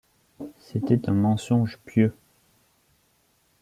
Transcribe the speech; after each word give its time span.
C’était 0.57 1.07
un 1.11 1.13
mensonge 1.13 1.77
pieux. 1.85 2.15